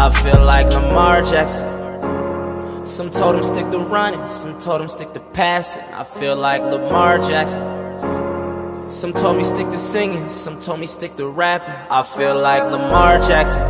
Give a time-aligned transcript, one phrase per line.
[0.00, 1.66] I feel like Lamar Jackson.
[2.86, 5.82] Some told him stick to running, some told him stick to passing.
[5.92, 7.60] I feel like Lamar Jackson.
[8.88, 11.74] Some told me stick to singing, some told me stick to rapping.
[11.90, 13.60] I feel like Lamar Jackson.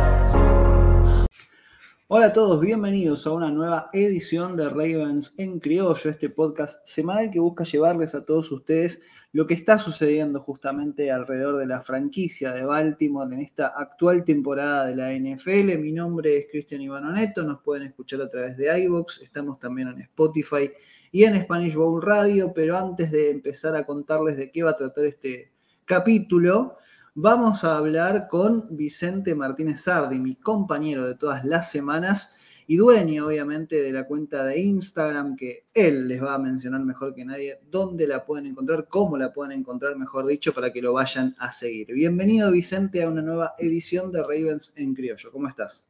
[2.07, 7.31] Hola a todos, bienvenidos a una nueva edición de Ravens en Criollo, este podcast semanal
[7.31, 9.01] que busca llevarles a todos ustedes
[9.31, 14.87] lo que está sucediendo justamente alrededor de la franquicia de Baltimore en esta actual temporada
[14.87, 15.77] de la NFL.
[15.77, 20.01] Mi nombre es Cristian Ivanoneto, nos pueden escuchar a través de iVoox, estamos también en
[20.01, 20.71] Spotify
[21.11, 24.77] y en Spanish Bowl Radio, pero antes de empezar a contarles de qué va a
[24.77, 25.51] tratar este
[25.85, 26.77] capítulo,
[27.13, 32.31] vamos a hablar con Vicente Martínez Sardi, mi compañero de todas las semanas
[32.69, 37.15] y dueño obviamente de la cuenta de Instagram que él les va a mencionar mejor
[37.15, 40.93] que nadie dónde la pueden encontrar, cómo la pueden encontrar, mejor dicho, para que lo
[40.93, 41.87] vayan a seguir.
[41.91, 45.31] Bienvenido Vicente a una nueva edición de Ravens en Criollo.
[45.31, 45.87] ¿Cómo estás?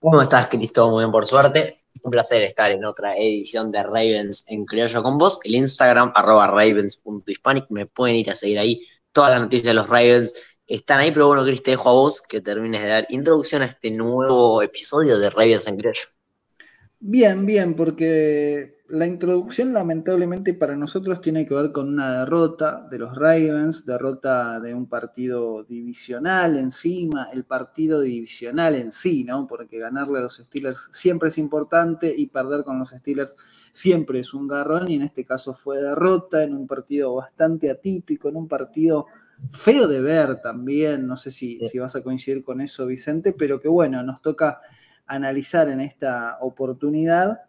[0.00, 0.90] ¿Cómo estás, Cristo?
[0.90, 1.76] Muy bien, por suerte.
[2.02, 5.38] Un placer estar en otra edición de Ravens en Criollo con vos.
[5.44, 7.66] El Instagram, arroba ravens.hispanic.
[7.68, 11.26] Me pueden ir a seguir ahí todas las noticias de los Ravens están ahí, pero
[11.26, 15.18] bueno, Cris, te dejo a vos que termines de dar introducción a este nuevo episodio
[15.18, 16.02] de Ravens en Criollo.
[17.00, 22.98] Bien, bien, porque la introducción lamentablemente para nosotros tiene que ver con una derrota de
[22.98, 29.46] los Ravens, derrota de un partido divisional encima, el partido divisional en sí, ¿no?
[29.46, 33.36] Porque ganarle a los Steelers siempre es importante y perder con los Steelers
[33.72, 38.28] siempre es un garrón y en este caso fue derrota en un partido bastante atípico,
[38.28, 39.06] en un partido
[39.50, 43.60] feo de ver también, no sé si, si, vas a coincidir con eso, Vicente, pero
[43.60, 44.60] que bueno, nos toca
[45.06, 47.40] analizar en esta oportunidad.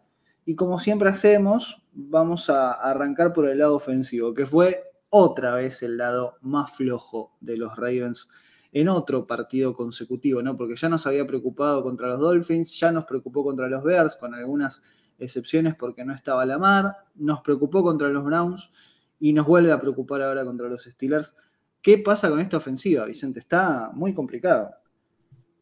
[0.44, 5.82] Y como siempre hacemos, vamos a arrancar por el lado ofensivo, que fue otra vez
[5.82, 8.28] el lado más flojo de los Ravens
[8.72, 10.56] en otro partido consecutivo, ¿no?
[10.56, 14.34] Porque ya nos había preocupado contra los Dolphins, ya nos preocupó contra los Bears, con
[14.34, 14.82] algunas
[15.18, 18.72] excepciones porque no estaba la mar, nos preocupó contra los Browns
[19.20, 21.36] y nos vuelve a preocupar ahora contra los Steelers.
[21.82, 23.40] ¿Qué pasa con esta ofensiva, Vicente?
[23.40, 24.70] Está muy complicado.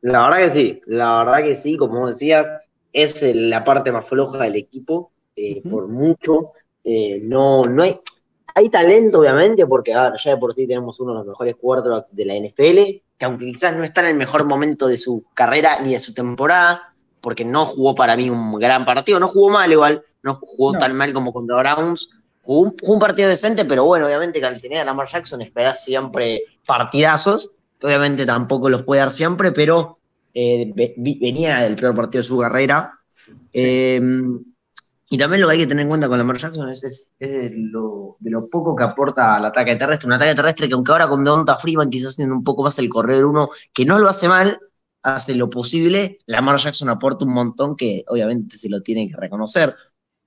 [0.03, 2.51] La verdad que sí, la verdad que sí, como decías,
[2.93, 6.53] es la parte más floja del equipo, eh, por mucho.
[6.85, 7.99] Eh, no, no hay,
[8.55, 12.25] hay talento, obviamente, porque ya de por sí tenemos uno de los mejores quarterbacks de
[12.27, 15.93] la NFL, que aunque quizás no está en el mejor momento de su carrera ni
[15.93, 16.83] de su temporada,
[17.23, 20.95] porque no jugó para mí un gran partido, no jugó mal igual, no jugó tan
[20.95, 24.85] mal como contra Browns, Jugó un, partido decente, pero bueno, obviamente que al tener a
[24.85, 27.51] Lamar Jackson esperás siempre partidazos.
[27.83, 29.99] Obviamente tampoco los puede dar siempre, pero
[30.35, 32.99] eh, venía del peor partido de su carrera.
[33.53, 34.43] Em,
[35.11, 38.17] y también lo que hay que tener en cuenta con Lamar Jackson es, de, lo,
[38.51, 40.07] poco que aporta al ataque terrestre.
[40.07, 42.89] Un ataque terrestre que aunque ahora con Devonta Freeman quizás haciendo un poco más el
[42.89, 44.61] corredor uno, que no lo hace mal,
[45.03, 46.19] hace lo posible.
[46.27, 49.75] Lamar Jackson aporta un montón que obviamente se lo tiene que reconocer.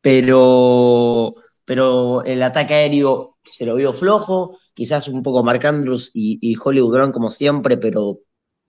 [0.01, 1.33] Pero
[1.65, 6.91] pero el ataque aéreo se lo vio flojo, quizás un poco Mark Andrews y, Hollywood
[6.91, 8.19] Brown como siempre, pero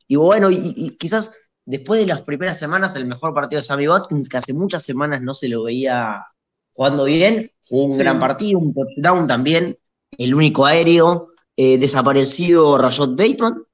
[0.06, 1.32] y bueno, y, quizás
[1.64, 5.22] después de las primeras semanas el mejor partido de Sammy Watkins, que hace muchas semanas
[5.22, 6.24] no se lo veía
[6.72, 9.78] jugando bien, jugó un gran partido, un touchdown también,
[10.18, 13.64] el único aéreo, eh, desapareció Rashad Bateman,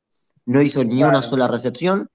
[0.47, 2.08] no hizo ni una sola recepción,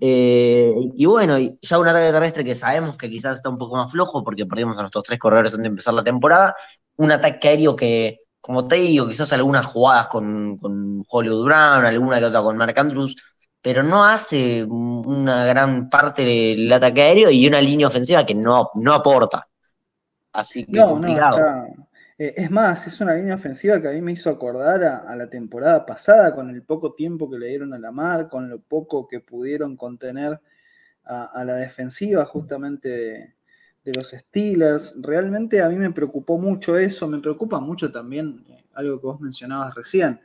[0.00, 3.92] eh, y bueno, ya un ataque terrestre que sabemos que quizás está un poco más
[3.92, 6.54] flojo porque perdimos a nuestros tres corredores antes de empezar la temporada.
[6.96, 12.18] Un ataque aéreo que, como te digo, quizás algunas jugadas con, con Hollywood Brown, alguna
[12.18, 13.16] que otra con Mark Andrews,
[13.60, 18.70] pero no hace una gran parte del ataque aéreo y una línea ofensiva que no,
[18.74, 19.46] no aporta.
[20.32, 21.38] Así que complicado.
[22.22, 25.28] Eh, es más, es una línea ofensiva que a mí me hizo acordar a, la
[25.28, 29.08] temporada pasada, con el poco tiempo que le dieron a la mar, con lo poco
[29.08, 30.40] que pudieron contener
[31.04, 33.34] a, la defensiva justamente
[33.82, 34.94] de, los Steelers.
[35.00, 39.20] Realmente a mí me preocupó mucho eso, me preocupa mucho también eh, algo que vos
[39.20, 40.20] mencionabas recién,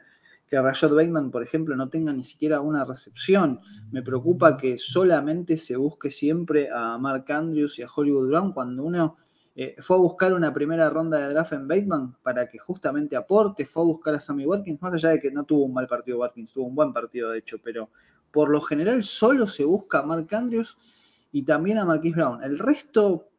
[0.48, 3.60] que Rashad Bateman, por ejemplo, no tenga ni siquiera una recepción.
[3.90, 8.84] Me preocupa que solamente se busque siempre a Mark Andrews y a Hollywood Brown cuando
[8.84, 9.18] uno
[9.60, 13.66] eh, fue a buscar una primera ronda de draft en Bateman para que justamente aporte,
[13.66, 16.20] fue a buscar a Sammy Watkins, más allá de que no tuvo un mal partido
[16.20, 17.90] Watkins, tuvo un buen partido de hecho, pero
[18.30, 20.78] por lo general solo se busca a Mark Andrews
[21.32, 22.44] y también a Marquis Brown.
[22.44, 23.32] El resto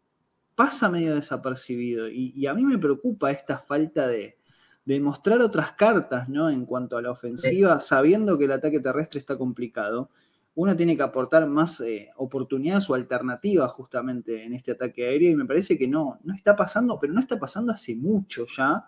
[0.56, 4.38] pasa medio desapercibido y, a mí me preocupa esta falta de,
[4.84, 6.50] de, mostrar otras cartas ¿no?
[6.50, 10.10] en cuanto a la ofensiva, sabiendo que el ataque terrestre está complicado
[10.58, 15.36] uno tiene que aportar más eh, oportunidades o alternativas justamente en este ataque aéreo y
[15.36, 18.84] me parece que no, no está pasando, pero no está pasando hace mucho ya.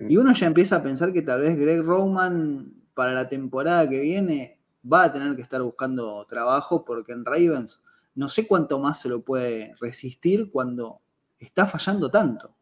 [0.00, 4.00] Y uno ya empieza a pensar que tal vez Greg Roman para la temporada que
[4.00, 7.82] viene va a tener que estar buscando trabajo porque en Ravens
[8.14, 11.02] no sé cuánto más se lo puede resistir cuando
[11.38, 12.54] está fallando tanto.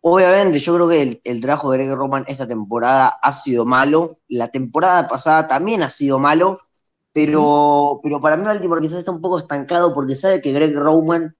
[0.00, 4.20] Obviamente, yo creo que el, trabajo de Greg Roman esta temporada ha sido malo.
[4.28, 6.58] La temporada pasada también ha sido malo,
[7.18, 11.34] pero, pero para mí Baltimore quizás está un poco estancado porque sabe que Greg Roman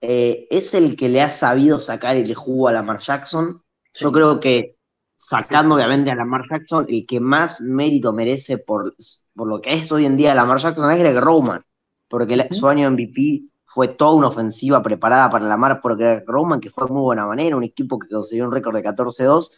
[0.00, 3.62] eh, es el que le ha sabido sacar el jugo a Lamar Jackson.
[3.92, 4.76] Yo creo que
[5.16, 8.96] sacando obviamente a Lamar Jackson, el que más mérito merece por,
[9.36, 11.62] por lo que es hoy en día Lamar Jackson es Greg Roman,
[12.08, 16.58] porque su año MVP fue toda una ofensiva preparada para la mar por Greg Roman,
[16.58, 19.52] que fue de muy buena manera, un equipo que consiguió un récord de 14-2,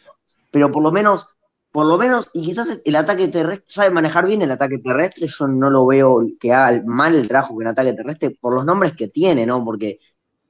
[0.51, 1.35] pero por lo menos,
[1.71, 5.47] por lo menos, y quizás el ataque terrestre, sabe manejar bien el ataque terrestre, yo
[5.47, 8.93] no lo veo que haga mal el trabajo con el ataque terrestre por los nombres
[8.93, 9.63] que tiene, ¿no?
[9.63, 9.99] Porque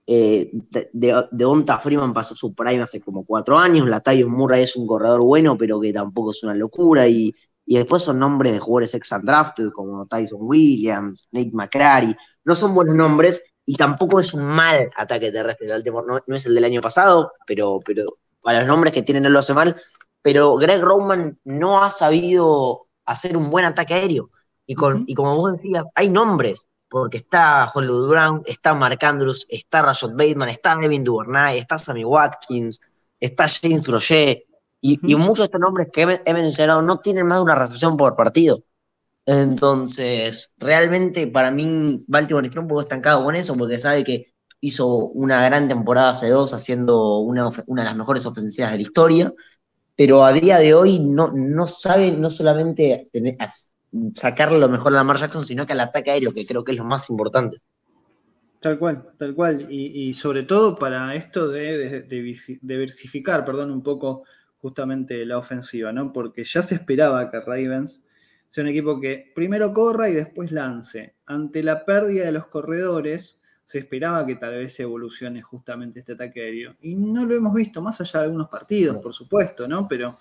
[0.05, 4.75] eh, de, de, Onta Freeman pasó su prime hace como cuatro años, Latavius Murray es
[4.75, 7.33] un corredor bueno, pero que tampoco es una locura, y,
[7.65, 12.15] y después son nombres de jugadores ex undrafted como Tyson Williams, Nate McCrary,
[12.45, 15.67] no son buenos nombres, y tampoco es un mal ataque terrestre.
[15.67, 18.05] No, es el del año pasado, pero, pero
[18.41, 19.75] para los nombres que tiene no lo hace mal.
[20.21, 24.29] Pero Greg Roman no ha sabido hacer un buen ataque aéreo.
[24.65, 29.45] Y, con, y como vos decías, hay nombres, porque está Hollywood Brown, está Mark Andrews,
[29.49, 32.79] está Rashad Bateman, está Devin Duvernay, está Sammy Watkins,
[33.19, 34.39] está James Brochet,
[34.81, 37.97] y, y, muchos de estos nombres que he, mencionado no tienen más de una recepción
[37.97, 38.63] por partido.
[39.25, 44.87] Entonces, realmente para mí Baltimore está un poco estancado con eso porque sabe que hizo
[44.87, 49.33] una gran temporada hace dos haciendo una, una de las mejores ofensivas de la historia,
[49.97, 53.09] pero a día de hoy no, no sabe no solamente
[54.13, 56.77] sacarle lo mejor a Lamar Jackson, sino que al ataque aéreo, que creo que es
[56.77, 57.57] lo más importante.
[58.61, 59.67] Tal cual, tal cual.
[59.71, 64.23] Y, sobre todo para esto de, de, diversificar, perdón, un poco
[64.59, 66.13] justamente la ofensiva, ¿no?
[66.13, 68.01] Porque ya se esperaba que Ravens
[68.49, 71.15] sea un equipo que primero corra y después lance.
[71.25, 73.36] Ante la pérdida de los corredores,
[73.67, 76.77] se esperaba que tal vez evolucione justamente este ataque aéreo.
[76.81, 79.89] Y no lo hemos visto, más allá de algunos partidos, por supuesto, ¿no?
[79.89, 80.19] Pero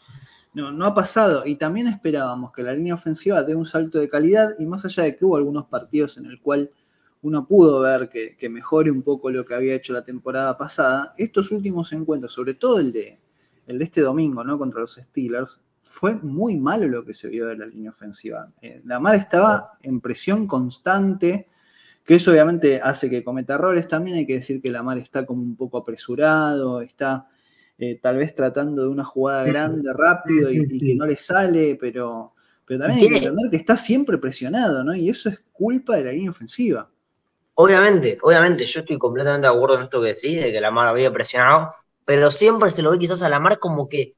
[0.53, 1.47] no, no ha pasado.
[1.47, 5.05] Y también esperábamos que la línea ofensiva dé un salto de calidad, y más allá
[5.05, 6.73] de que hubo algunos partidos en el cual
[7.23, 11.15] uno pudo ver que, que mejore un poco lo que había hecho la temporada pasada,
[11.17, 13.21] estos últimos encuentros, sobre todo el de,
[13.69, 14.59] el de este domingo, ¿no?
[14.59, 18.53] Contra los Steelers, fue muy malo lo que se vio de la línea ofensiva.
[18.61, 21.49] Eh, la mar estaba en presión constante,
[22.07, 23.89] que eso obviamente hace que cometa errores.
[23.89, 27.27] También hay que decir que la mar está como un poco apresurado, está
[27.79, 32.33] eh, tal vez tratando de una jugada grande, rápido y, que no le sale, pero,
[32.65, 34.95] pero también hay que entender que está siempre presionado, ¿no?
[34.95, 36.89] Y eso es culpa de la línea ofensiva.
[37.55, 40.87] Obviamente, obviamente, yo estoy completamente de acuerdo en esto que decís, de que la mar
[40.87, 41.73] había presionado,
[42.05, 44.15] pero siempre se lo ve quizás a la mar como que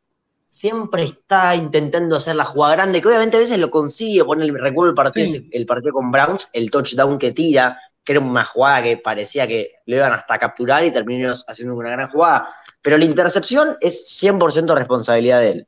[0.48, 4.90] siempre está intentando hacer la jugada grande, que obviamente a veces lo consigue, poner, recuerdo
[4.90, 8.96] el partido, el partido con Browns, el touchdown que tira, que era una jugada que
[8.96, 12.48] parecía que lo iban hasta capturar y terminó haciendo una gran jugada.
[12.80, 15.66] Pero la intercepción es 100% responsabilidad de él.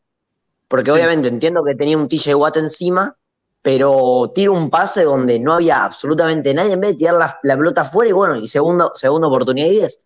[0.67, 3.15] Porque obviamente entiendo que tenía un TJ Watt encima,
[3.61, 7.83] pero tira un pase donde no había absolutamente nadie, en vez de tirar la, pelota
[7.83, 10.01] afuera y bueno, y segundo, segunda oportunidad y 10.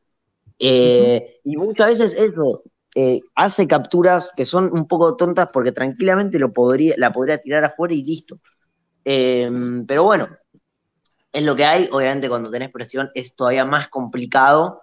[0.59, 2.63] Eh, y muchas veces eso,
[2.95, 7.65] eh, hace capturas que son un poco tontas porque tranquilamente lo podría, la podría tirar
[7.65, 8.39] afuera y listo.
[9.05, 10.29] Em, pero bueno,
[11.33, 11.89] es lo que hay.
[11.93, 14.81] Obviamente, cuando tenés presión es todavía más complicado,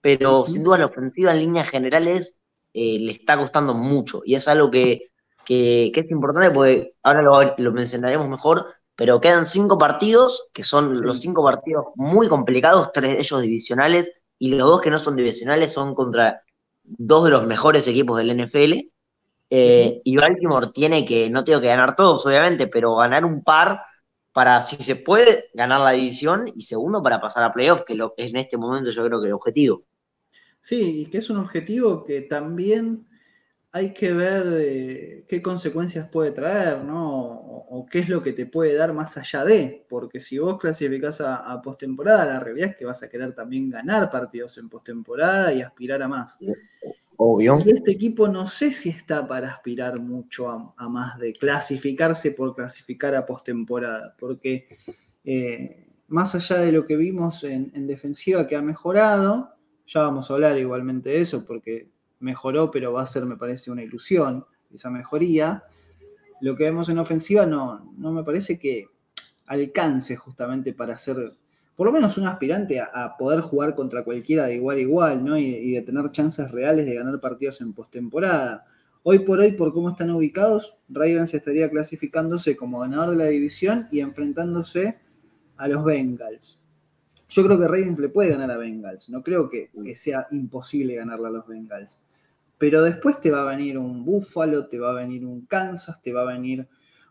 [0.00, 2.38] pero sin duda la ofensiva en líneas generales
[2.74, 5.10] eh, le está costando mucho y es algo que,
[5.48, 7.22] es importante porque ahora
[7.56, 8.74] lo, mencionaremos mejor.
[8.96, 14.12] Pero quedan cinco partidos, que son los cinco partidos muy complicados, tres de ellos divisionales,
[14.38, 16.44] y los dos que no son divisionales son contra
[16.84, 18.90] dos de los mejores equipos del NFL.
[19.50, 23.80] Eh, y Baltimore tiene que, no tengo que ganar todos, obviamente, pero ganar un par
[24.32, 28.14] para, si se puede, ganar la división y segundo, para pasar a playoff, que lo,
[28.16, 29.84] es en este momento yo creo que el objetivo.
[30.60, 33.06] Sí, y que es un objetivo que también
[33.74, 37.22] hay que ver eh, qué consecuencias puede traer, ¿no?
[37.22, 41.20] O, qué es lo que te puede dar más allá de, porque si vos clasificás
[41.20, 45.52] a, a postemporada, la realidad es que vas a querer también ganar partidos en postemporada
[45.52, 46.38] y aspirar a más.
[47.16, 47.58] Obvio.
[47.64, 52.54] Y este equipo no sé si está para aspirar mucho a, más de clasificarse por
[52.54, 54.68] clasificar a postemporada, porque
[55.24, 59.50] eh, más allá de lo que vimos en, en defensiva que ha mejorado,
[59.88, 61.92] ya vamos a hablar igualmente de eso, porque
[62.24, 65.64] mejoró, pero va a ser, me parece, una ilusión esa mejoría.
[66.40, 68.88] Lo que vemos en ofensiva no, no me parece que
[69.46, 71.32] alcance justamente para ser,
[71.76, 75.38] por lo menos, un aspirante a, poder jugar contra cualquiera de igual a igual, ¿no?
[75.38, 78.64] Y, de tener chances reales de ganar partidos en postemporada.
[79.02, 83.86] Hoy por hoy, por cómo están ubicados, Ravens estaría clasificándose como ganador de la división
[83.92, 84.98] y enfrentándose
[85.56, 86.60] a los Bengals.
[87.28, 91.28] Yo creo que Ravens le puede ganar a Bengals, no creo que, sea imposible ganarle
[91.28, 92.00] a los Bengals.
[92.64, 96.14] Pero después te va a venir un Buffalo, te va a venir un Kansas, te
[96.14, 96.66] va a venir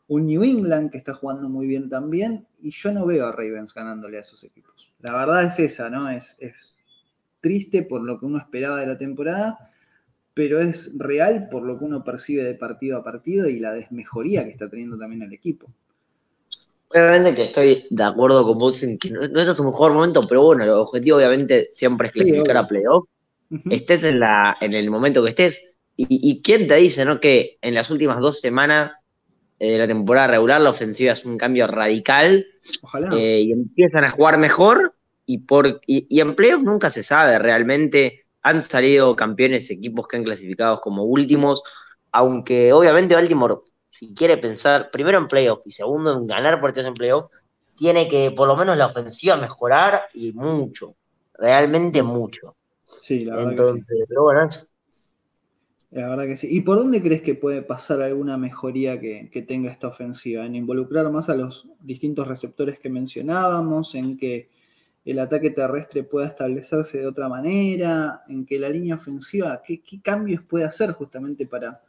[0.07, 3.71] un New England que está jugando muy bien también, y yo no veo a Ravens
[3.71, 4.91] ganándole a esos equipos.
[5.01, 6.09] La verdad es esa, ¿no?
[6.09, 6.75] Es, es
[7.39, 9.71] triste por lo que uno esperaba de la temporada,
[10.33, 14.45] pero es real por lo que uno percibe de partido a partido y la desmejoría
[14.45, 15.71] que está teniendo también el equipo.
[16.89, 20.25] Obviamente que estoy de acuerdo con vos en que no, este es un mejor momento,
[20.27, 23.07] pero bueno, el objetivo obviamente siempre es clasificar a playoff.
[23.69, 25.75] Estés en, la, en el momento que estés.
[25.95, 27.19] Y, quién te dice, ¿no?
[27.19, 28.99] Que en las últimas dos semanas
[29.59, 32.45] de la temporada regular la ofensiva es un cambio radical.
[33.11, 34.95] Eh, y empiezan a jugar mejor.
[35.25, 38.25] Y, por, y, en playoff nunca se sabe realmente.
[38.41, 41.63] Han salido campeones equipos que han clasificado como últimos.
[42.11, 43.57] Aunque obviamente Baltimore
[43.93, 47.31] si quiere pensar primero en playoff y segundo en ganar partidos en playoff,
[47.75, 50.95] tiene que por lo menos la ofensiva mejorar y mucho,
[51.35, 52.55] realmente mucho.
[53.01, 54.03] Sí, la verdad que sí.
[54.07, 54.49] Pero bueno,
[55.91, 56.47] la verdad que sí.
[56.49, 60.45] ¿Y por dónde crees que puede pasar alguna mejoría que, que, tenga esta ofensiva?
[60.45, 63.95] ¿En involucrar más a los distintos receptores que mencionábamos?
[63.95, 64.49] ¿En que
[65.05, 68.23] el ataque terrestre pueda establecerse de otra manera?
[68.27, 71.81] ¿En que la línea ofensiva, qué, qué cambios puede hacer justamente para,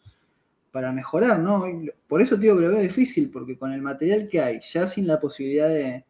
[0.74, 1.66] para mejorar, ¿no?
[2.08, 5.06] Por eso digo que lo veo difícil, porque con el material que hay, ya sin
[5.06, 6.04] la posibilidad de,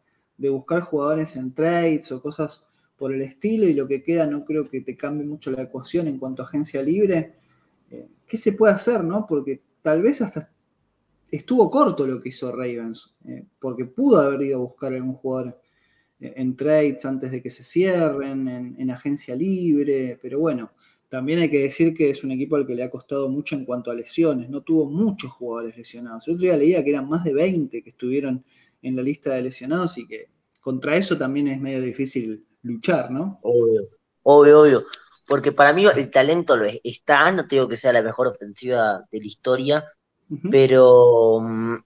[0.49, 2.65] buscar jugadores en trades o cosas
[2.97, 6.07] por el estilo, y lo que queda no creo que te cambie mucho la ecuación
[6.07, 7.33] en cuanto a agencia libre,
[7.91, 9.25] eh, ¿qué se puede hacer, no?
[9.27, 10.51] Porque tal vez hasta
[11.29, 15.59] estuvo corto lo que hizo Ravens, eh, porque pudo haber ido a buscar algún jugador
[16.19, 20.71] eh, en trades antes de que se cierren, en agencia libre, pero bueno,
[21.09, 23.63] también hay que decir que es un equipo al que le ha costado mucho en
[23.63, 24.49] cuanto a lesiones.
[24.49, 26.27] No tuvo muchos jugadores lesionados.
[26.27, 28.43] El otro día leía que eran más de 20 que estuvieron
[28.81, 33.39] en la lista de lesionados y que contra eso también es medio difícil luchar, ¿no?
[33.43, 33.87] Obvio,
[34.23, 34.85] obvio, obvio.
[35.27, 39.19] Porque para mí el talento lo está, no tengo que sea la mejor ofensiva de
[39.19, 39.91] la historia,
[40.51, 41.77] pero, mm,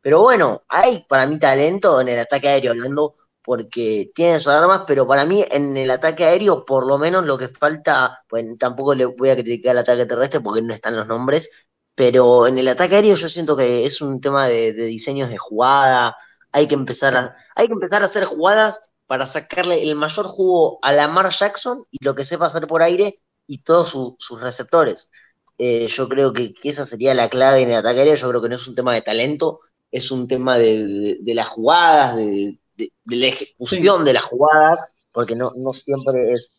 [0.00, 4.82] pero bueno, hay para mí talento en el ataque aéreo, hablando porque tiene sus armas,
[4.86, 8.94] pero para mí en el ataque aéreo, por lo menos lo que falta, pues tampoco
[8.94, 11.50] le voy a criticar el ataque terrestre porque no están los nombres,
[11.94, 16.16] pero en el ataque aéreo yo siento que es un tema de, diseños de jugada,
[16.52, 18.80] hay que, empezar a, hay que empezar a hacer jugadas
[19.12, 23.20] para sacarle el mayor jugo a Lamar Jackson y lo que sepa hacer por aire
[23.46, 25.10] y todos sus receptores.
[25.58, 28.48] Eh, yo creo que, esa sería la clave en el ataque aéreo, yo creo que
[28.48, 33.26] no es un tema de talento, es un tema de las jugadas, de, de, la
[33.26, 34.80] ejecución de las jugadas,
[35.12, 36.50] porque no, no siempre es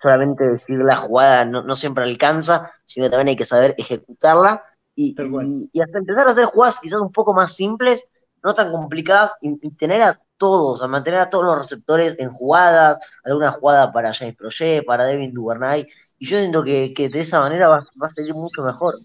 [0.00, 4.64] solamente decir la jugada no, siempre alcanza, sino también hay que saber ejecutarla.
[4.94, 5.14] Y,
[5.74, 8.10] y, hasta empezar a hacer jugadas quizás un poco más simples,
[8.42, 13.00] no tan complicadas, y, tener a todos, a mantener a todos los receptores en jugadas,
[13.24, 15.86] alguna jugada para James Projet, para Devin Duvernay,
[16.18, 18.96] y yo siento que, de esa manera va, a salir mucho mejor.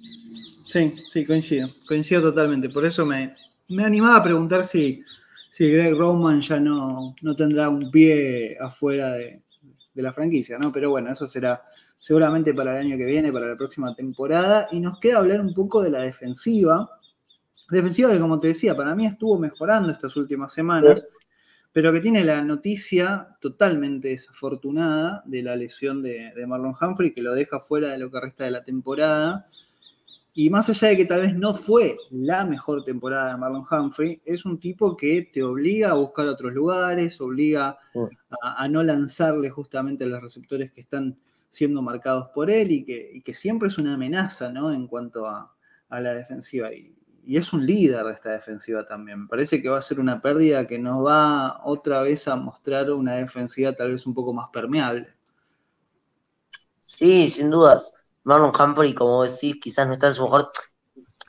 [0.68, 2.70] Sí, sí, coincido, coincido totalmente.
[2.70, 3.36] Por eso me,
[3.68, 5.04] me animaba a preguntar si,
[5.52, 9.44] Sí, Greg Roman ya no, no tendrá un pie afuera de,
[9.96, 10.72] la franquicia, ¿no?
[10.72, 11.62] Pero bueno, eso será
[12.00, 14.70] seguramente para el año que viene, para la próxima temporada.
[14.72, 16.90] Y nos queda hablar un poco de la defensiva.
[17.70, 21.06] Defensiva que, como te decía, para mí estuvo mejorando estas últimas semanas,
[21.74, 27.22] pero que tiene la noticia totalmente desafortunada de la lesión de, de Marlon Humphrey, que
[27.22, 29.48] lo deja fuera de lo que resta de la temporada.
[30.34, 34.22] Y más allá de que tal vez no fue la mejor temporada de Marlon Humphrey,
[34.26, 37.78] es un tipo que te obliga a buscar otros lugares, obliga
[38.42, 41.18] a, no lanzarle justamente a los receptores que están
[41.50, 44.72] siendo marcados por él y que, siempre es una amenaza ¿no?
[44.72, 45.54] en cuanto a,
[45.90, 46.74] la defensiva.
[46.74, 46.96] Y,
[47.28, 49.24] es un líder de esta defensiva también.
[49.24, 52.92] Me parece que va a ser una pérdida que nos va otra vez a mostrar
[52.92, 55.08] una defensiva tal vez un poco más permeable.
[56.82, 57.94] Sí, sin dudas.
[58.24, 60.52] Marlon Humphrey, como decís, quizás no está en su mejor.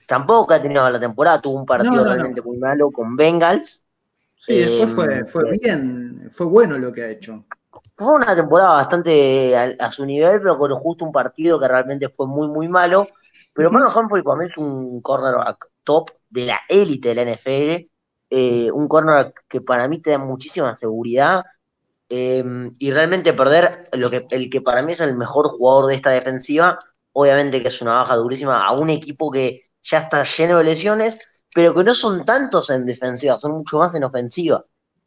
[0.07, 3.85] Tampoco ha tenido la temporada, tuvo un partido realmente muy malo con Bengals.
[4.37, 7.45] Sí, después eh, fue, bien, fue bueno lo que ha hecho.
[8.03, 12.27] Fue una temporada bastante a, su nivel, pero con justo un partido que realmente fue
[12.27, 13.07] muy, muy malo.
[13.55, 17.91] Pero Marlon Humphrey para mí es un cornerback top de la élite de la NFL.
[18.31, 21.45] Eh, un cornerback que para mí te da muchísima seguridad
[22.15, 25.95] Em, y realmente perder lo que, el que para mí es el mejor jugador de
[25.95, 26.79] esta defensiva,
[27.13, 31.19] obviamente que es una baja durísima a un equipo que ya está lleno de lesiones,
[31.55, 34.63] pero que no son tantos en defensiva, son mucho más en ofensiva.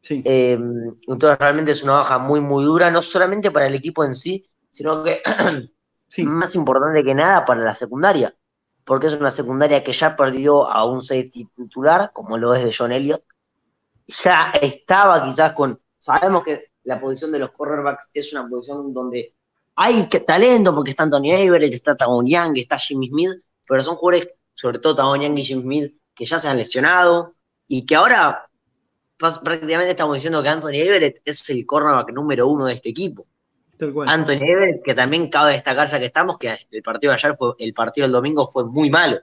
[0.10, 4.16] Em, entonces realmente es una baja muy, muy dura, no solamente para el equipo en
[4.16, 5.22] sí, sino que
[6.24, 8.36] más importante que nada para la secundaria,
[8.84, 12.74] porque es una secundaria que ya perdió a un safety titular, como lo es de
[12.78, 13.24] John Elliott.
[14.08, 15.80] Ya estaba quizás con.
[15.98, 19.34] Sabemos que la posición de los cornerbacks es una posición donde
[19.76, 23.32] hay talento, porque está Anthony Everett, está Tavon Young, está Jimmy Smith,
[23.68, 27.34] pero son jugadores, sobre todo Tavon Young y Jimmy Smith, que ya se han lesionado
[27.68, 28.48] y que ahora
[29.18, 33.26] prácticamente estamos diciendo que Anthony Everett es el cornerback número uno de este equipo.
[33.80, 37.54] Anthony Everett, que también cabe destacar ya que estamos, que el partido de ayer fue,
[37.60, 39.20] el partido del domingo fue muy malo.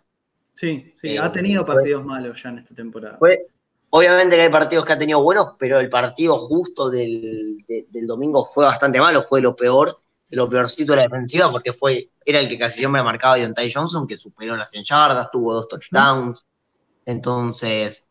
[0.54, 3.18] Sí, sí, ha tenido partidos malos ya en esta temporada.
[3.90, 7.64] obviamente que hay partidos que ha tenido buenos, pero el partido justo del,
[8.02, 12.40] domingo fue bastante malo, fue lo peor, lo peorcito de la defensiva, porque fue, era
[12.40, 16.46] el que casi siempre marcaba Deontay Johnson, que superó las 100 yardas, tuvo dos touchdowns.
[17.06, 18.06] Entonces,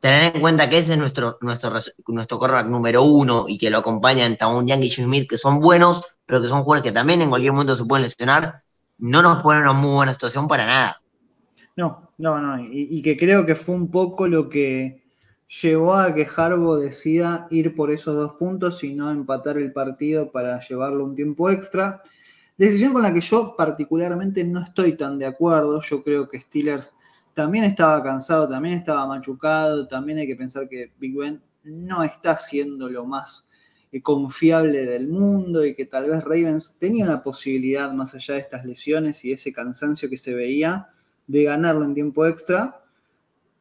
[0.00, 1.72] tener en cuenta que ese es nuestro, nuestro,
[2.06, 6.04] nuestro número uno y que lo acompañan Taun Young y Jim Smith, que son buenos,
[6.24, 8.62] pero que son jugadores que también en cualquier momento se pueden lesionar,
[8.98, 11.02] no nos ponen en una muy buena situación para nada.
[11.76, 12.62] No, no, no.
[12.72, 15.04] Y, que creo que fue un poco lo que
[15.62, 20.30] llevó a que Harbo decida ir por esos dos puntos y no empatar el partido
[20.30, 22.02] para llevarlo un tiempo extra.
[22.56, 25.80] Decisión con la que yo particularmente no estoy tan de acuerdo.
[25.80, 26.94] Yo creo que Steelers
[27.38, 32.36] también estaba cansado, también estaba machucado, también hay que pensar que Big Ben no está
[32.36, 33.48] siendo lo más
[33.92, 38.40] eh, confiable del mundo y que tal vez Ravens tenía la posibilidad, más allá de
[38.40, 40.88] estas lesiones y ese cansancio que se veía,
[41.28, 42.82] de ganarlo en tiempo extra.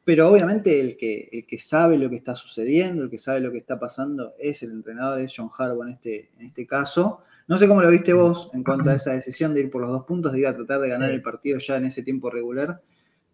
[0.04, 3.52] Pero obviamente el que, el que sabe lo que está sucediendo, el que sabe lo
[3.52, 7.22] que está pasando, es el entrenador, es John Harbaugh en este, en este caso.
[7.48, 9.92] No sé cómo lo viste vos en cuanto a esa decisión de ir por los
[9.92, 12.82] dos puntos, de ir a tratar de ganar el partido ya en ese tiempo regular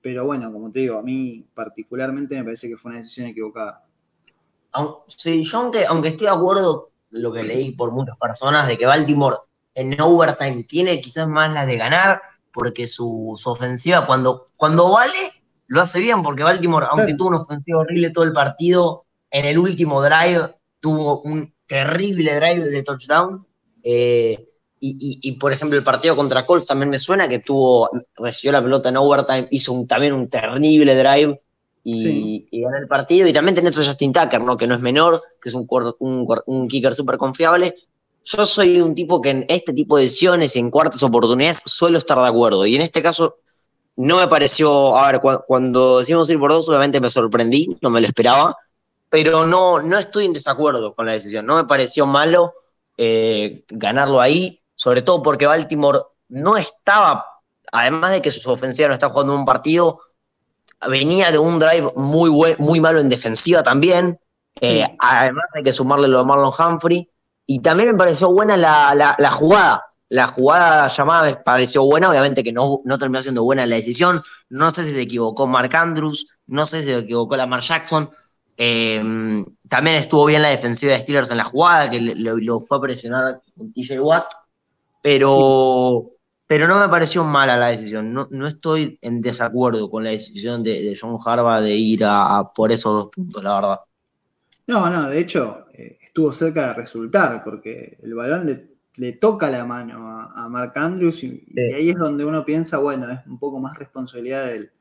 [0.04, 3.86] pero bueno, como te digo, a mí particularmente me parece que fue una decisión equivocada.
[5.08, 8.86] Sí, yo aunque, aunque estoy de acuerdo lo que leí por muchas personas de que
[8.86, 9.38] Baltimore
[9.76, 15.32] en overtime tiene quizás más la de ganar, porque su, ofensiva cuando, cuando vale
[15.68, 19.58] lo hace bien, porque Baltimore, aunque tuvo una ofensiva horrible todo el partido, en el
[19.58, 23.48] último drive tuvo un terrible drive de touchdown.
[23.84, 24.50] Eh,
[24.86, 28.90] y, por ejemplo, el partido contra Colts también me suena que tuvo, recibió la pelota
[28.90, 31.40] en overtime, hizo también un terrible drive
[31.86, 33.26] y, ganó el partido.
[33.26, 34.58] Y también tenés a Justin Tucker, ¿no?
[34.58, 35.66] que no es menor, que es un,
[36.00, 37.74] un, kicker súper confiable.
[38.26, 41.98] Yo soy un tipo que en este tipo de decisiones y en cuartas oportunidades suelo
[41.98, 42.66] estar de acuerdo.
[42.66, 43.38] Y en este caso
[43.96, 48.02] no me pareció, a ver, cuando decimos ir por dos, obviamente me sorprendí, no me
[48.02, 48.54] lo esperaba,
[49.08, 51.46] pero no, no estoy en desacuerdo con la decisión.
[51.46, 52.54] No me pareció malo
[52.98, 57.26] eh, ganarlo ahí sobre todo porque Baltimore no estaba,
[57.72, 60.02] además de que su ofensiva no está jugando un partido,
[60.90, 64.20] venía de un drive muy, muy malo en defensiva también,
[64.60, 67.10] eh, además hay que sumarle lo de Marlon Humphrey,
[67.46, 69.86] y también me pareció buena la, jugada.
[70.10, 74.22] La jugada llamada me pareció buena, obviamente que no, no terminó siendo buena la decisión.
[74.50, 78.10] No sé si se equivocó Mark Andrews, no sé si se equivocó Lamar Jackson.
[78.58, 79.02] Eh,
[79.70, 83.42] también estuvo bien la defensiva de Steelers en la jugada, que lo, fue a presionar
[83.58, 84.43] con TJ Watt
[85.04, 86.12] pero,
[86.48, 88.14] pero no me pareció mala la decisión.
[88.14, 92.94] No, estoy en desacuerdo con la decisión de, John Harbaugh de ir a, por esos
[92.94, 93.80] dos puntos, la verdad.
[94.66, 99.66] No, no, de hecho, eh, estuvo cerca de resultar, porque el balón le, toca la
[99.66, 101.44] mano a, Mark Andrews y,
[101.76, 104.72] ahí es donde uno piensa, bueno, es un poco más responsabilidad del,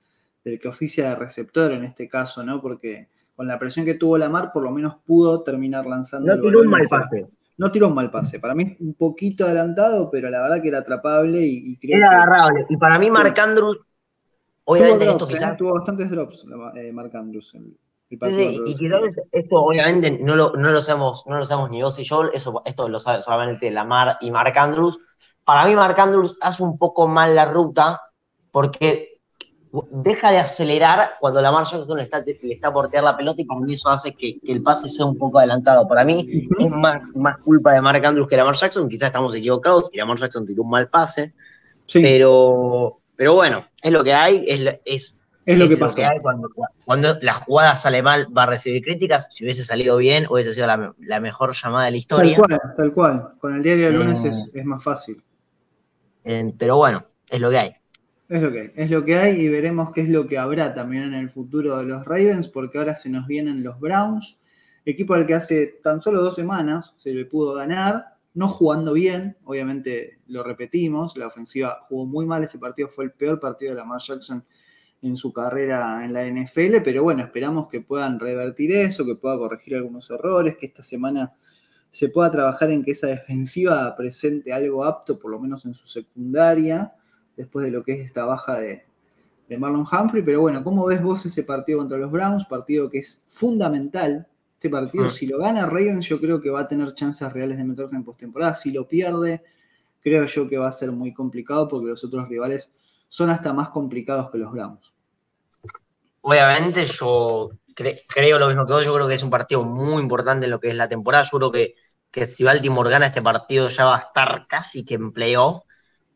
[0.61, 2.62] que oficia de receptor en este caso, ¿no?
[2.62, 6.37] Porque con la presión que tuvo Lamar, por lo menos pudo terminar lanzando.
[6.37, 7.26] No un mal pase.
[7.62, 8.40] No tiró un mal pase.
[8.40, 12.66] Para mí un poquito adelantado, pero la verdad que era atrapable y, creo Era agarrable.
[12.68, 13.79] Y para mí Marc Andrews,
[14.64, 15.53] obviamente esto quizás...
[15.53, 15.55] ¿eh?
[15.57, 16.44] Tuvo bastantes drops
[16.75, 17.55] eh, Marc Andrews.
[18.11, 22.03] y quizás esto obviamente no lo, no lo, sabemos, no lo sabemos ni vos y
[22.03, 24.98] yo, eso, esto lo sabe solamente Lamar y Marc Andrews.
[25.44, 28.01] Para mí Marc Andrews hace un poco mal la ruta
[28.51, 29.12] porque
[29.90, 33.61] deja de acelerar cuando la Jackson le está, le está portear la pelota y para
[33.61, 35.88] mí eso hace que, el pase sea un poco adelantado.
[35.88, 39.88] Para mí es más, más culpa de Mark Andrews que Lamar Jackson, quizás estamos equivocados
[39.92, 41.32] y Lamar Jackson tiró un mal pase,
[41.92, 46.11] pero, pero bueno, es lo que hay, es, es, es lo que pasa.
[46.20, 46.50] cuando,
[46.85, 50.66] cuando, la jugada sale mal va a recibir críticas, si hubiese salido bien hubiese sido
[50.66, 52.37] la, la mejor llamada de la historia.
[52.37, 55.22] Tal cual, tal cual, con el diario de lunes es, es, más fácil.
[56.58, 57.82] pero bueno, es lo que hay.
[58.28, 61.04] Es lo que, es lo que hay y veremos qué es lo que habrá también
[61.04, 64.40] en el futuro de los Ravens, porque ahora se nos vienen los Browns,
[64.85, 69.37] equipo al que hace tan solo dos semanas se le pudo ganar, no jugando bien,
[69.44, 73.80] obviamente lo repetimos, la ofensiva jugó muy mal, ese partido fue el peor partido de
[73.80, 74.44] Lamar Jackson
[75.02, 79.37] en su carrera en la NFL, pero bueno, esperamos que puedan revertir eso, que pueda
[79.37, 81.32] corregir algunos errores, que esta semana
[81.90, 85.87] se pueda trabajar en que esa defensiva presente algo apto, por lo menos en su
[85.87, 86.94] secundaria,
[87.37, 88.85] después de lo que es esta baja de,
[89.59, 90.23] Marlon Humphrey.
[90.23, 92.47] Pero bueno, ¿cómo ves vos ese partido contra los Browns?
[92.47, 94.27] Partido que es fundamental.
[94.55, 97.64] Este partido, si lo gana Ravens, yo creo que va a tener chances reales de
[97.64, 98.55] meterse en postemporada.
[98.55, 99.42] Si lo pierde,
[100.01, 102.73] creo yo que va a ser muy complicado porque los otros rivales
[103.09, 104.95] son hasta más complicados que los Browns.
[106.23, 108.87] Obviamente, yo creo lo mismo que vos.
[108.87, 111.25] Yo creo que es un partido muy importante en lo que es la temporada.
[111.31, 111.75] Yo creo que,
[112.11, 115.62] que si Baltimore gana este partido ya va a estar casi que en playoff.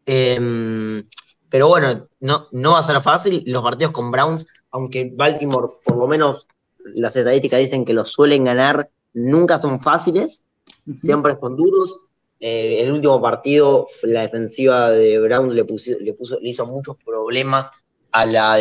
[0.07, 1.03] Em,
[1.51, 3.43] pero bueno, no, no va a ser fácil.
[3.47, 6.47] Los partidos con Browns, aunque Baltimore, por lo menos
[6.95, 10.45] las estadísticas dicen que los suelen ganar, nunca son fáciles,
[10.95, 11.99] siempre son duros.
[12.39, 15.65] Eh, el último partido, la defensiva de Browns le,
[16.01, 17.73] le, puso, le hizo muchos problemas
[18.13, 18.55] a la,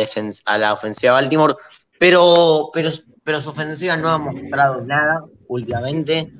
[0.46, 1.54] a la ofensiva de Baltimore,
[1.98, 2.90] pero, pero,
[3.22, 6.32] pero su ofensiva no ha mostrado nada últimamente,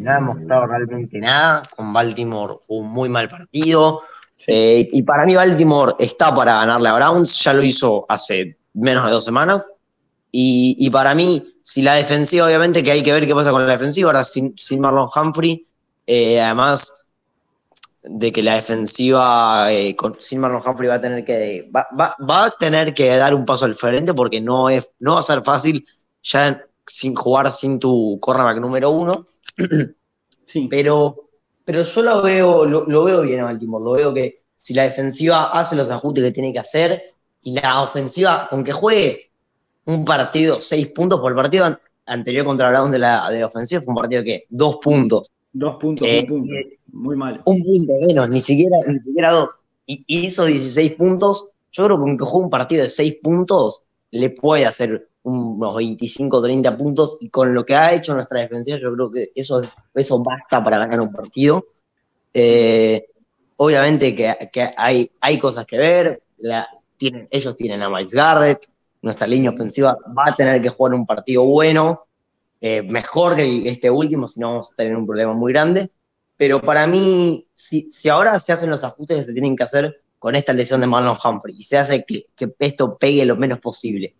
[0.00, 1.62] no ha mostrado realmente nada.
[1.74, 4.00] Con Baltimore un muy mal partido.
[4.46, 9.04] Eh, y para mí Baltimore está para ganarle a Browns, ya lo hizo hace menos
[9.06, 9.66] de dos semanas.
[10.36, 13.72] Y, para mí, si la defensiva, obviamente que hay que ver qué pasa con la
[13.72, 15.64] defensiva, ahora sin, Marlon Humphrey,
[16.08, 16.92] eh, además
[18.02, 22.92] de que la defensiva eh, sin Marlon Humphrey va a tener que va, a tener
[22.94, 25.86] que dar un paso al frente porque no es no va a ser fácil
[26.22, 29.24] ya sin jugar sin tu cornerback número uno.
[30.46, 30.66] Sí.
[30.68, 31.23] Pero
[31.64, 33.84] pero yo lo veo, lo, veo bien a Baltimore.
[33.84, 37.82] Lo veo que si la defensiva hace los ajustes que tiene que hacer y la
[37.82, 39.30] ofensiva, con que juegue
[39.86, 43.92] un partido, seis puntos por el partido anterior contra Brown de la, de ofensiva, fue
[43.92, 45.30] un partido que dos puntos.
[45.52, 46.52] Dos puntos, un punto.
[46.52, 47.40] Eh, Muy mal.
[47.44, 49.58] Un punto menos, ni siquiera, ni siquiera dos.
[49.86, 51.50] Y hizo 16 puntos.
[51.72, 55.76] Yo creo que con que juegue un partido de seis puntos, le puede hacer unos
[55.76, 59.62] 25 30 puntos y con lo que ha hecho nuestra defensiva yo creo que eso,
[59.94, 61.66] eso basta para ganar un partido.
[62.32, 63.06] Eh,
[63.56, 66.22] obviamente que, hay, hay cosas que ver,
[66.96, 68.66] tienen, ellos tienen a Miles Garrett,
[69.02, 72.06] nuestra línea ofensiva va a tener que jugar un partido bueno,
[72.60, 75.90] eh, mejor que este último, si no vamos a tener un problema muy grande.
[76.36, 80.00] Pero para mí, si, si ahora se hacen los ajustes que se tienen que hacer
[80.18, 83.60] con esta lesión de Marlon Humphrey y se hace que, que esto pegue lo menos
[83.60, 84.14] posible,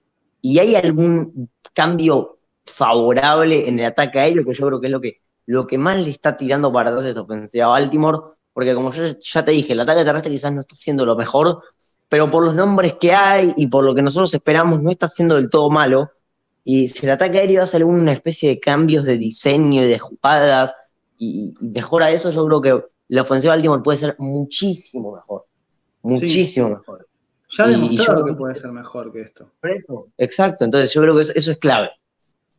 [0.44, 2.34] y hay algún cambio
[2.66, 6.02] favorable en el ataque aéreo, que yo creo que es lo que, lo que más
[6.02, 8.18] le está tirando para atrás esta ofensiva a Baltimore,
[8.52, 11.62] porque como yo ya te dije, el ataque terrestre quizás no está siendo lo mejor,
[12.10, 15.36] pero por los nombres que hay y por lo que nosotros esperamos, no está siendo
[15.36, 16.10] del todo malo.
[16.62, 20.76] Y si el ataque aéreo hace alguna especie de cambios de diseño y de jugadas
[21.16, 25.46] y, mejora eso, yo creo que la ofensiva de Baltimore puede ser muchísimo mejor.
[26.02, 27.06] Muchísimo mejor.
[27.56, 29.50] Ya ha demostrado que puede ser mejor que esto.
[30.18, 31.90] Exacto, entonces yo creo que eso, es clave.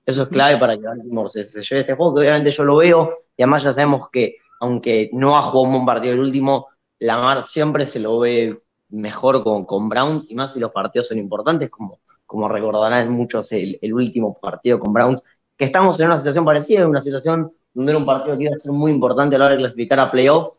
[0.06, 3.10] Eso es clave para que Baltimore se, lleve este juego, que obviamente yo lo veo,
[3.36, 6.68] y además ya sabemos que, aunque no ha jugado un buen partido el último,
[7.00, 11.18] Lamar siempre se lo ve mejor con, con Browns, y más si los partidos son
[11.18, 15.24] importantes, como, como recordarán muchos el, último partido con Browns,
[15.58, 18.56] que estamos en una situación parecida, en una situación donde era un partido que iba
[18.56, 20.50] a ser muy importante a la hora de clasificar a playoff,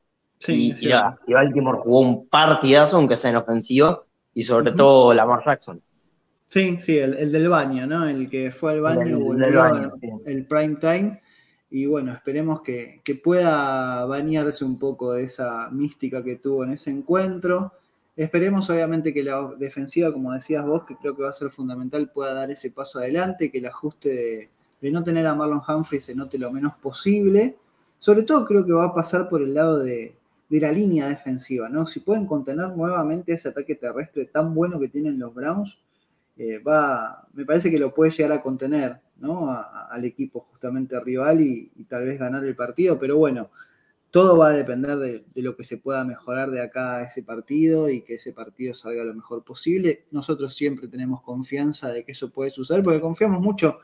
[0.49, 4.03] y, y, Baltimore jugó un partidazo, aunque sea en ofensiva,
[4.37, 5.81] y sobre todo Lamar Jackson.
[6.49, 8.07] Sí, sí, el, del baño, ¿no?
[8.07, 9.65] El que fue al baño, volvió
[10.27, 11.23] el, prime time.
[11.71, 16.91] Y bueno, esperemos que, pueda bañarse un poco de esa mística que tuvo en ese
[16.91, 17.73] encuentro.
[18.15, 22.11] Esperemos obviamente que la defensiva, como decías vos, que creo que va a ser fundamental,
[22.11, 24.51] pueda dar ese paso adelante, que el ajuste de,
[24.83, 27.57] de no tener a Marlon Humphrey se note lo menos posible.
[27.99, 30.15] Sobre todo creo que va a pasar por el lado de,
[30.49, 31.87] de la línea defensiva, ¿no?
[31.87, 35.79] Si pueden contener nuevamente ese ataque terrestre tan bueno que tienen los Browns,
[36.37, 39.51] eh, va, me parece que lo puede llegar a contener, ¿no?
[39.51, 43.51] al equipo justamente rival y, tal vez ganar el partido, pero bueno,
[44.11, 47.89] todo va a depender de, lo que se pueda mejorar de acá a ese partido
[47.89, 50.07] y que ese partido salga lo mejor posible.
[50.11, 53.79] Nosotros siempre tenemos confianza de que eso puede suceder porque confiamos mucho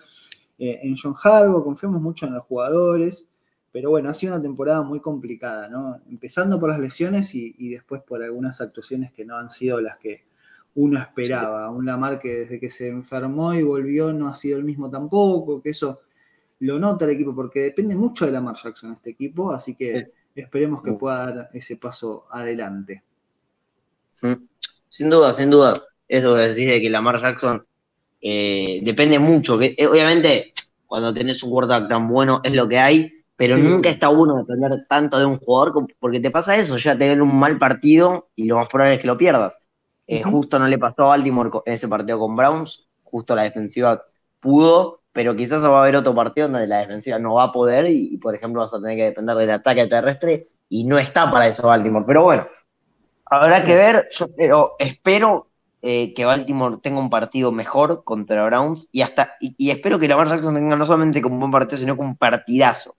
[0.59, 3.29] eh, en John Harbaugh, confiamos mucho en los jugadores
[3.73, 5.99] pero bueno, ha sido una temporada muy complicada, ¿no?
[6.11, 10.25] Empezando por las lesiones y, después por algunas actuaciones que no han sido las que
[10.75, 11.71] uno esperaba.
[11.71, 15.63] Un Lamar que desde que se enfermó y volvió no ha sido el mismo tampoco,
[15.63, 16.03] que eso
[16.61, 20.83] lo nota el equipo, porque depende mucho de Lamar Jackson este equipo, así que esperemos
[20.83, 23.03] que pueda dar ese paso adelante.
[24.11, 25.75] Sin duda, sin duda.
[26.07, 27.67] Eso que decís de que Lamar Jackson
[28.21, 29.59] eh, depende mucho.
[29.59, 30.53] Que, eh, obviamente,
[30.87, 34.87] cuando tenés un quarterback tan bueno, es lo que hay pero nunca está uno depender
[34.89, 38.45] tanto de un jugador porque te pasa eso, ya te ven un mal partido y
[38.45, 39.59] lo más probable es que lo pierdas.
[40.07, 44.05] Eh, justo no le pasó a Baltimore en ese partido con Browns, justo la defensiva
[44.41, 47.87] pudo pero quizás va a haber otro partido donde la defensiva no va a poder
[47.89, 51.47] y, por ejemplo, vas a tener que depender del ataque terrestre y no está para
[51.47, 52.05] eso Baltimore.
[52.07, 52.47] Pero bueno,
[53.27, 54.09] habrá que ver.
[54.11, 55.49] Yo espero
[55.83, 60.29] eh, que Baltimore tenga un partido mejor contra Browns y hasta y, espero que Lamar
[60.29, 62.97] Jackson tenga no solamente como un buen partido, sino como un partidazo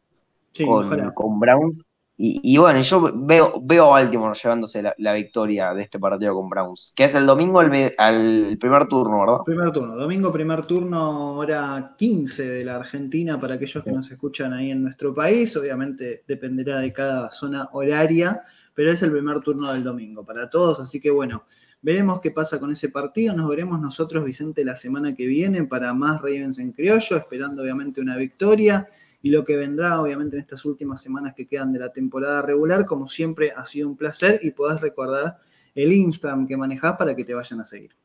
[0.66, 1.84] con, con Browns
[2.16, 6.94] y, bueno, yo veo, veo a Baltimore llevándose la, victoria de este partido con Browns,
[6.96, 9.38] que es el domingo al, primer turno, ¿verdad?
[9.44, 14.54] Primer turno, domingo primer turno, hora 15 de la Argentina para aquellos que nos escuchan
[14.54, 15.58] ahí en nuestro país.
[15.58, 18.44] Obviamente dependerá de cada zona horaria,
[18.76, 21.44] pero es el primer turno del domingo para todos, así que bueno.
[21.86, 23.36] Veremos qué pasa con ese partido.
[23.36, 28.00] Nos veremos nosotros, Vicente, la semana que viene para más Ravens en criollo, esperando obviamente
[28.00, 28.88] una victoria
[29.24, 32.86] y lo que vendrá, obviamente, en estas últimas semanas que quedan de la temporada regular.
[32.86, 35.38] Como siempre, ha sido un placer y podés recordar
[35.74, 37.96] el Instagram que manejás para que te vayan a seguir.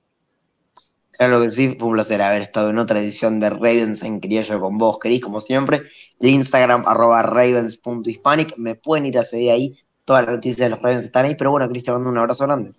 [1.10, 4.60] Claro que sí, fue un placer haber estado en otra edición de Ravens en criollo
[4.60, 5.82] con vos, Cris, como siempre.
[6.20, 8.56] De Instagram, arroba ravens.hispanic.
[8.56, 9.76] Me pueden ir a seguir ahí.
[10.04, 11.34] Todas las noticias de los Ravens están ahí.
[11.34, 12.74] Pero bueno, Cris, te mando un abrazo grande.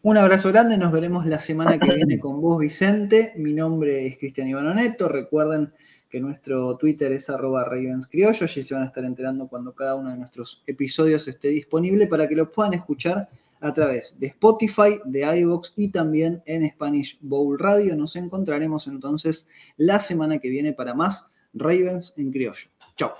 [0.00, 3.34] Un abrazo grande, nos veremos la semana que viene con vos, Vicente.
[3.36, 5.08] Mi nombre es Cristian Ivanoneto.
[5.08, 5.74] Recuerden
[6.08, 10.10] que nuestro Twitter es arroba ravenscriollo, allí se van a estar enterando cuando cada uno
[10.10, 13.28] de nuestros episodios esté disponible para que lo puedan escuchar
[13.60, 17.96] a través de Spotify, de iVoox y también en Spanish Bowl Radio.
[17.96, 22.68] Nos encontraremos entonces la semana que viene para más Ravens en criollo.
[22.96, 23.14] Chao.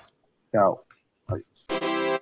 [0.53, 0.85] Chao.
[1.27, 1.96] Adiós.